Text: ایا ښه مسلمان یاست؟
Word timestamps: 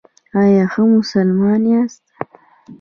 ایا 0.39 0.65
ښه 0.71 0.81
مسلمان 0.95 1.61
یاست؟ 1.71 2.03